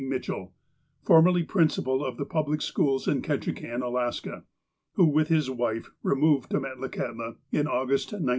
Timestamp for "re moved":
6.01-6.49